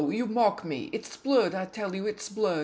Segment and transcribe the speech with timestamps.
[0.09, 2.59] You mock me: It's blood, I tell you, it's blood.